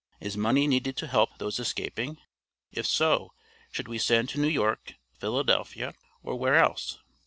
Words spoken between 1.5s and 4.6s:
escaping? If so, should we send to New